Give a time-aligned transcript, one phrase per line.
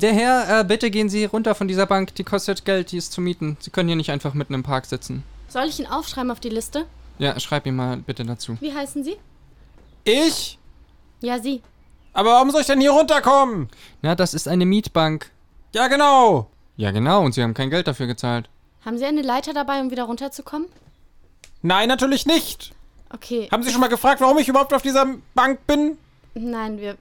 [0.00, 2.14] Der Herr, äh, bitte gehen Sie runter von dieser Bank.
[2.14, 3.56] Die kostet Geld, die ist zu mieten.
[3.58, 5.24] Sie können hier nicht einfach mitten im Park sitzen.
[5.48, 6.86] Soll ich ihn aufschreiben auf die Liste?
[7.18, 8.56] Ja, schreib ihm mal bitte dazu.
[8.60, 9.16] Wie heißen Sie?
[10.04, 10.56] Ich?
[11.20, 11.62] Ja, Sie.
[12.12, 13.70] Aber warum soll ich denn hier runterkommen?
[14.00, 15.32] Na, das ist eine Mietbank.
[15.74, 16.48] Ja, genau.
[16.76, 18.48] Ja, genau, und Sie haben kein Geld dafür gezahlt.
[18.84, 20.68] Haben Sie eine Leiter dabei, um wieder runterzukommen?
[21.62, 22.72] Nein, natürlich nicht.
[23.12, 23.48] Okay.
[23.50, 25.98] Haben Sie schon mal gefragt, warum ich überhaupt auf dieser Bank bin?
[26.34, 26.96] Nein, wir,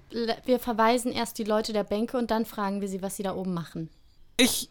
[0.45, 3.35] wir verweisen erst die Leute der Bänke und dann fragen wir sie, was sie da
[3.35, 3.89] oben machen.
[4.37, 4.69] Ich.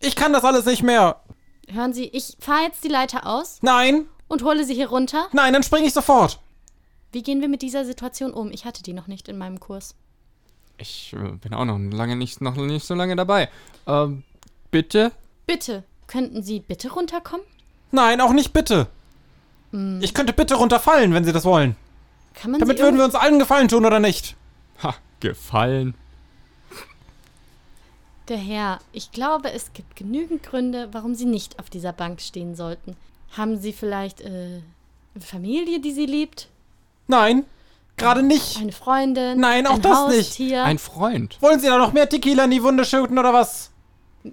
[0.00, 1.20] Ich kann das alles nicht mehr.
[1.68, 5.28] Hören Sie, ich fahre jetzt die Leiter aus Nein, und hole sie hier runter.
[5.32, 6.40] nein, dann springe ich sofort.
[7.12, 8.50] Wie gehen wir mit dieser Situation um?
[8.50, 9.94] Ich hatte die noch nicht in meinem Kurs.
[10.78, 13.48] Ich äh, bin auch noch lange nicht, noch nicht so lange dabei.
[13.86, 14.24] Ähm,
[14.72, 15.12] bitte?
[15.46, 17.46] Bitte, könnten Sie bitte runterkommen?
[17.92, 18.88] Nein, auch nicht bitte.
[20.00, 21.76] Ich könnte bitte runterfallen, wenn Sie das wollen.
[22.34, 24.36] Kann man Damit würden wir uns allen Gefallen tun, oder nicht?
[24.82, 25.94] Ha, gefallen.
[28.28, 32.54] Der Herr, ich glaube, es gibt genügend Gründe, warum Sie nicht auf dieser Bank stehen
[32.54, 32.96] sollten.
[33.36, 34.60] Haben Sie vielleicht äh,
[35.14, 36.48] eine Familie, die Sie liebt?
[37.08, 37.44] Nein,
[37.96, 38.58] gerade nicht.
[38.58, 39.40] Eine Freundin?
[39.40, 40.28] Nein, auch ein das nicht.
[40.28, 40.64] Haustier?
[40.64, 41.40] Ein Freund.
[41.42, 43.70] Wollen Sie da noch mehr Tequila in die Wunde schütten, oder was?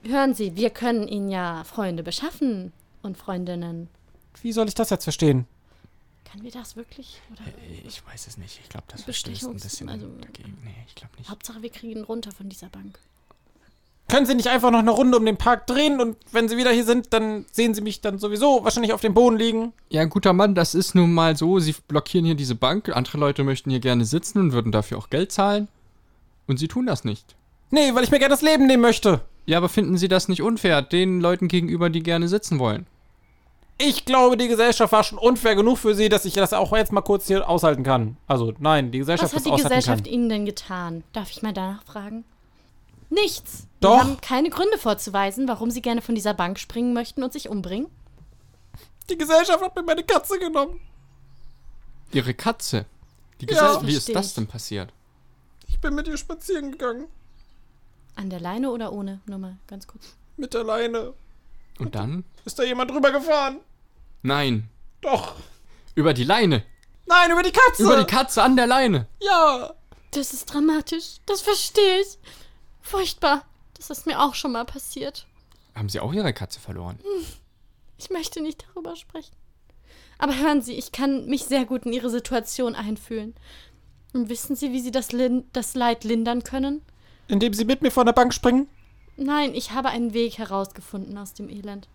[0.03, 3.89] Hören Sie, wir können Ihnen ja Freunde beschaffen und Freundinnen.
[4.41, 5.47] Wie soll ich das jetzt verstehen?
[6.31, 7.21] Können wir das wirklich?
[7.31, 7.41] Oder?
[7.87, 8.59] Ich weiß es nicht.
[8.63, 10.57] Ich glaube, das verstößt ein ein bisschen bisschen also- dagegen.
[10.63, 11.29] Nee, ich glaube nicht.
[11.29, 12.99] Hauptsache, wir kriegen ihn runter von dieser Bank.
[14.07, 16.71] Können Sie nicht einfach noch eine Runde um den Park drehen und wenn Sie wieder
[16.71, 19.71] hier sind, dann sehen Sie mich dann sowieso wahrscheinlich auf dem Boden liegen?
[19.89, 21.59] Ja, guter Mann, das ist nun mal so.
[21.59, 22.89] Sie blockieren hier diese Bank.
[22.89, 25.67] Andere Leute möchten hier gerne sitzen und würden dafür auch Geld zahlen.
[26.47, 27.35] Und sie tun das nicht.
[27.69, 29.21] Nee, weil ich mir gerne das Leben nehmen möchte.
[29.45, 32.87] Ja, aber finden Sie das nicht unfair, den Leuten gegenüber, die gerne sitzen wollen?
[33.81, 36.91] Ich glaube, die Gesellschaft war schon unfair genug für Sie, dass ich das auch jetzt
[36.91, 38.17] mal kurz hier aushalten kann.
[38.27, 40.13] Also, nein, die Gesellschaft Was hat die Gesellschaft kann.
[40.13, 41.03] Ihnen denn getan?
[41.13, 42.25] Darf ich mal danach fragen?
[43.09, 43.67] Nichts.
[43.79, 43.91] Doch.
[43.91, 47.47] Wir haben keine Gründe vorzuweisen, warum Sie gerne von dieser Bank springen möchten und sich
[47.47, 47.87] umbringen.
[49.09, 50.81] Die Gesellschaft hat mir meine Katze genommen.
[52.11, 52.85] Ihre Katze.
[53.39, 53.75] Die Ja.
[53.75, 54.91] Gesell Wie ist das denn passiert?
[55.67, 57.07] Ich bin mit ihr spazieren gegangen.
[58.17, 59.21] An der Leine oder ohne?
[59.25, 60.15] Nur mal ganz kurz.
[60.35, 61.13] Mit der Leine.
[61.79, 62.25] Und dann?
[62.43, 63.61] Ist da jemand drüber gefahren?
[64.21, 64.69] Nein.
[65.01, 65.35] Doch.
[65.95, 66.63] Über die Leine.
[67.05, 67.83] Nein, über die Katze.
[67.83, 69.07] Über die Katze an der Leine.
[69.21, 69.73] Ja.
[70.11, 71.17] Das ist dramatisch.
[71.25, 72.17] Das verstehe ich.
[72.81, 73.45] Furchtbar.
[73.75, 75.25] Das ist mir auch schon mal passiert.
[75.75, 76.99] Haben Sie auch Ihre Katze verloren?
[77.97, 79.35] Ich möchte nicht darüber sprechen.
[80.17, 83.35] Aber hören Sie, ich kann mich sehr gut in Ihre Situation einfühlen.
[84.13, 86.81] Und wissen Sie, wie Sie das, Lin das Leid lindern können?
[87.27, 88.67] Indem Sie mit mir von der Bank springen?
[89.15, 91.87] Nein, ich habe einen Weg herausgefunden aus dem Elend.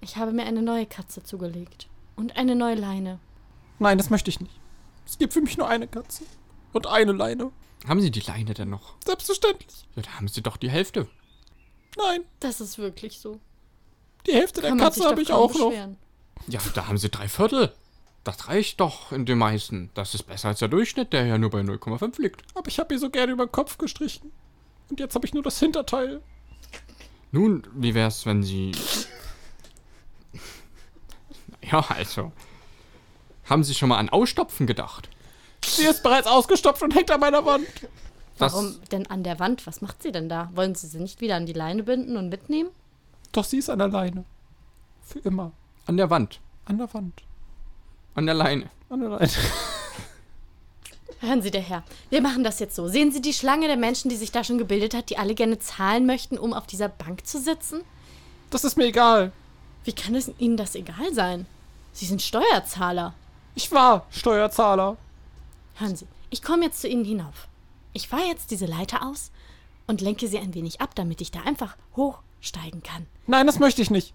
[0.00, 1.88] Ich habe mir eine neue Katze zugelegt.
[2.16, 3.18] Und eine neue Leine.
[3.78, 4.54] Nein, das möchte ich nicht.
[5.06, 6.24] Es gibt für mich nur eine Katze.
[6.72, 7.50] Und eine Leine.
[7.86, 8.94] Haben Sie die Leine denn noch?
[9.04, 9.86] Selbstverständlich.
[9.96, 11.08] Ja, da haben Sie doch die Hälfte.
[11.96, 13.40] Nein, Das ist wirklich so.
[14.26, 15.68] die Hälfte der Kann man Katze habe ich auch noch.
[15.70, 15.96] beschweren.
[16.48, 17.72] Ja, da haben Sie drei Viertel.
[18.24, 19.90] Das reicht doch in den meisten.
[19.94, 22.42] Das ist besser als der Durchschnitt, der ja nur bei 0,5 liegt.
[22.54, 24.32] Aber ich habe ihr so gerne über den Kopf gestrichen.
[24.90, 26.20] Und jetzt habe ich nur das Hinterteil.
[27.32, 28.72] Nun, wie wär's, wenn Sie.
[31.72, 32.32] Ja, also.
[33.44, 35.08] Haben Sie schon mal an Ausstopfen gedacht?
[35.64, 37.66] Sie ist bereits ausgestopft und hängt an meiner Wand.
[38.38, 39.66] Das, Warum denn an der Wand?
[39.66, 40.50] Was macht sie denn da?
[40.54, 42.70] Wollen Sie sie nicht wieder an die Leine binden und mitnehmen?
[43.32, 44.24] Doch sie ist an der Leine.
[45.02, 45.52] Für immer.
[45.86, 46.40] An der Wand.
[46.66, 47.22] An der Wand.
[48.14, 48.70] An der Leine.
[48.88, 49.30] An der Leine.
[51.20, 52.86] Hören Sie, der Herr, wir machen das jetzt so.
[52.86, 55.58] Sehen Sie die Schlange der Menschen, die sich da schon gebildet hat, die alle gerne
[55.58, 57.80] zahlen möchten, um auf dieser Bank zu sitzen?
[58.50, 59.32] Das ist mir egal.
[59.88, 61.46] Wie kann es Ihnen das egal sein?
[61.94, 63.14] Sie sind Steuerzahler.
[63.54, 64.98] Ich war Steuerzahler.
[65.76, 67.48] Hören Sie, ich komme jetzt zu Ihnen hinauf.
[67.94, 69.30] Ich fahre jetzt diese Leiter aus
[69.86, 73.06] und lenke sie ein wenig ab, damit ich da einfach hochsteigen kann.
[73.26, 74.12] Nein, das möchte ich nicht.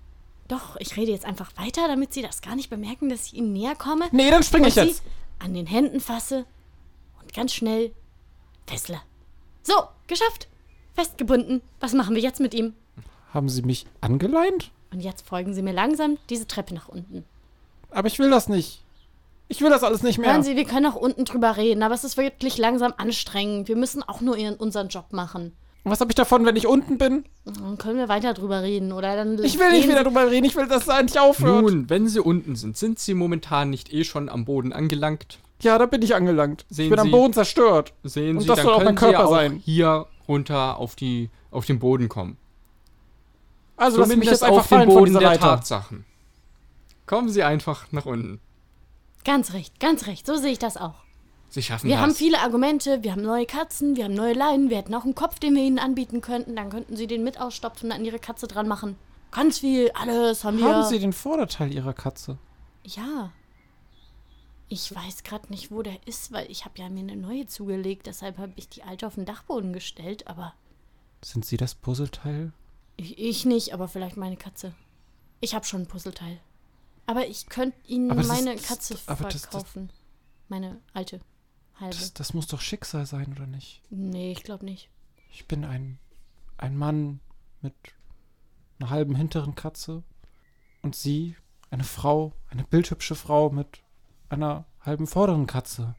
[0.48, 3.52] Doch, ich rede jetzt einfach weiter, damit Sie das gar nicht bemerken, dass ich Ihnen
[3.52, 4.06] näher komme.
[4.12, 4.98] Nee, dann springe ich jetzt.
[4.98, 5.04] Sie
[5.40, 6.46] an den Händen fasse
[7.20, 7.94] und ganz schnell
[8.68, 9.02] fessle.
[9.64, 9.74] So,
[10.06, 10.48] geschafft.
[10.94, 11.64] Festgebunden.
[11.80, 12.76] Was machen wir jetzt mit ihm?
[13.34, 14.70] Haben Sie mich angeleint?
[14.94, 17.24] Und jetzt folgen Sie mir langsam diese Treppe nach unten.
[17.92, 18.82] Aber ich will das nicht.
[19.50, 20.32] Ich will das alles nicht mehr.
[20.32, 23.68] Hören Sie, wir können auch unten drüber reden, aber es ist wirklich langsam anstrengend.
[23.68, 25.52] Wir müssen auch nur ihren, unseren Job machen.
[25.84, 27.26] Was habe ich davon, wenn ich unten bin?
[27.44, 29.44] Dann können wir weiter drüber reden oder dann.
[29.44, 30.46] Ich will nicht wieder drüber reden.
[30.46, 31.62] Ich will, dass es eigentlich aufhört.
[31.62, 35.40] Nun, wenn Sie unten sind, sind Sie momentan nicht eh schon am Boden angelangt?
[35.62, 36.66] Ja, da bin ich angelangt.
[36.70, 37.94] Sehen ich bin am Sie- Boden zerstört.
[38.04, 39.62] Sehen Und Sie, das dann soll auch mein Körper Sie ja auch sein.
[39.66, 42.38] hier runter auf, die, auf den Boden kommen.
[43.84, 45.42] Also lass mich jetzt einfach auf den fallen von Boden dieser der Leiter.
[45.42, 46.06] Tatsachen.
[47.06, 48.40] Kommen Sie einfach nach unten.
[49.26, 50.26] Ganz recht, ganz recht.
[50.26, 50.96] So sehe ich das auch.
[51.50, 52.02] Sie schaffen Wir das.
[52.04, 55.14] haben viele Argumente, wir haben neue Katzen, wir haben neue Leinen, wir hätten auch einen
[55.16, 56.56] Kopf, den wir ihnen anbieten könnten.
[56.56, 58.96] Dann könnten sie den mit ausstopfen und an ihre Katze dran machen.
[59.32, 60.66] Ganz viel, alles haben wir.
[60.76, 62.38] Haben Sie den Vorderteil Ihrer Katze?
[62.86, 63.32] Ja.
[64.70, 68.08] Ich weiß gerade nicht, wo der ist, weil ich habe ja mir eine neue zugelegt.
[68.08, 70.28] Deshalb habe ich die alte auf den Dachboden gestellt.
[70.28, 70.54] Aber
[71.24, 72.52] Sind Sie das Puzzleteil?
[72.98, 74.74] Ich, ich nicht, aber vielleicht meine Katze.
[75.42, 76.40] Ich habe schon ein Puzzleteil.
[77.06, 79.92] Aber ich könnte Ihnen Aber das ist- meine das- Katze aber das- das- verkaufen.
[80.48, 81.20] meine alte.
[81.80, 81.96] Halbe.
[81.96, 83.82] Das, das muss doch Schicksal sein, oder nicht?
[83.90, 84.90] nee, ich glaube nicht.
[85.32, 85.98] Ich bin ein,
[86.58, 87.20] ein Mann
[87.62, 87.74] mit
[88.80, 90.04] einer halben hinteren Katze.
[90.84, 91.36] Und Sie,
[91.72, 93.82] eine Frau, eine bildhübsche Frau mit
[94.30, 95.96] einer halben vorderen Katze.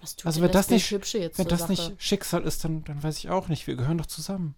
[0.00, 1.72] Was tut Also wenn das nicht, Hübsche jetzt wenn das Sache?
[1.72, 3.66] nicht Schicksal ist, dann, dann weiß ich auch nicht.
[3.66, 4.54] Wir gehören doch zusammen.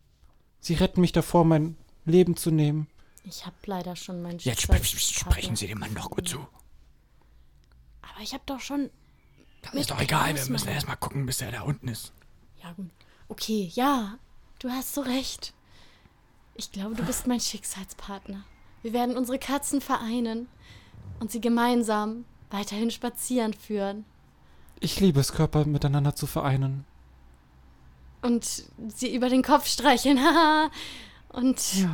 [0.60, 2.88] Sie retten mich davor, mein Leben zu nehmen.
[3.24, 4.80] Ich habe leider schon mein Jetzt Schicksal.
[4.82, 6.38] sp- sprechen Sie dem Mann doch gut zu.
[8.02, 8.90] Aber ich habe doch schon.
[9.72, 12.12] Ist doch egal, wir müssen erstmal gucken, bis er da unten ist.
[12.62, 12.90] Ja, gut.
[13.28, 14.18] Okay, ja,
[14.60, 15.52] du hast so recht.
[16.54, 18.44] Ich glaube, du bist mein Schicksalspartner.
[18.82, 20.48] Wir werden unsere Katzen vereinen
[21.20, 24.04] und sie gemeinsam weiterhin spazieren führen.
[24.80, 26.84] Ich liebe es, Körper miteinander zu vereinen.
[28.22, 30.18] Und sie über den Kopf streicheln.
[30.22, 30.70] haha.
[31.30, 31.90] und Ja,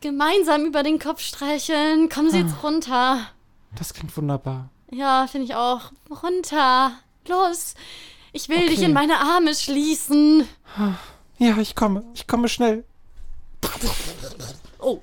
[0.00, 2.08] gemeinsam über den Kopf streicheln.
[2.08, 3.20] Kommen Sie jetzt runter.
[3.76, 4.68] das klingt wunderbar.
[4.90, 5.92] Ja, finde ich auch.
[6.22, 6.92] Runter.
[7.26, 7.74] Los.
[8.32, 8.84] Ich will dich Okay.
[8.86, 10.46] in meine Arme schließen.
[11.38, 12.04] Ja, ich komme.
[12.14, 12.84] Ich komme schnell.
[14.78, 15.00] Oh.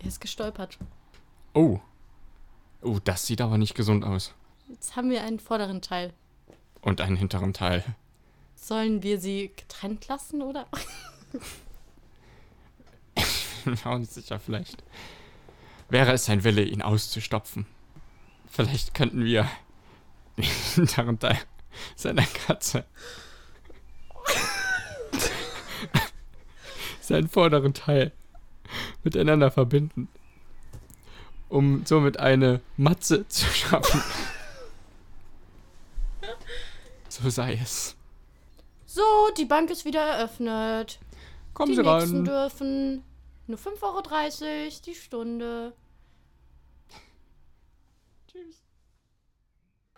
[0.00, 0.78] Er ist gestolpert.
[1.54, 1.78] Oh.
[2.82, 4.32] Oh, das sieht aber nicht gesund aus.
[4.68, 6.12] Jetzt haben wir einen vorderen Teil.
[6.80, 7.84] Und einen hinteren Teil.
[8.56, 10.66] Sollen wir sie getrennt lassen, oder?
[13.64, 14.82] Bin mir auch nicht sicher, vielleicht.
[15.88, 17.66] Wäre es sein Wille, ihn auszustopfen.
[18.50, 19.48] Vielleicht könnten wir
[20.36, 20.44] den
[20.74, 21.38] hinteren Teil
[21.94, 22.84] seiner Katze
[27.06, 28.12] seinen vorderen Teil
[29.04, 30.08] miteinander verbinden.
[31.48, 34.02] Um somit eine Matze zu schaffen.
[37.08, 37.95] So sei es.
[38.96, 39.02] So,
[39.36, 40.98] die Bank ist wieder eröffnet.
[41.52, 43.04] Kommen die Sie nächsten dürfen
[43.46, 45.74] nur 5,30 Euro die Stunde.